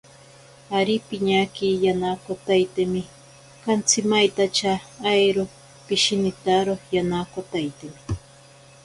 Ari 0.77 0.95
piñaki 1.07 1.67
yanakotaitemi, 1.83 3.01
kantsimaintacha 3.63 4.71
airo 5.11 5.43
pishinitaro 5.85 6.73
yanakotaitemi. 6.95 7.99